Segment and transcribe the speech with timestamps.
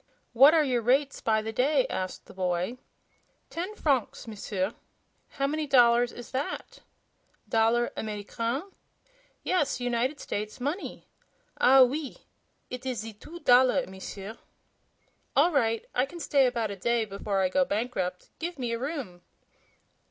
[0.33, 2.79] "What are your rates by the day?" asked the boy.
[3.51, 4.73] "Ten francs, M'sieur."
[5.37, 6.79] "How many dollars is that?"
[7.47, 8.63] "Dollar Americaine?"
[9.43, 11.05] "Yes; United States money."
[11.59, 12.17] "Ah, OUI!
[12.71, 14.39] Eet is ze two dollar, M'sieur."
[15.35, 18.31] "All right; I can stay about a day before I go bankrupt.
[18.39, 19.21] Give me a room."